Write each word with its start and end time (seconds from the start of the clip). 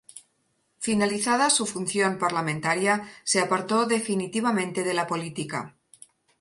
Finalizada 0.79 1.51
su 1.51 1.67
función 1.67 2.17
parlamentaria, 2.17 3.07
se 3.23 3.39
apartó 3.39 3.85
definitivamente 3.85 4.83
de 4.83 4.95
la 4.95 5.05
política. 5.05 5.75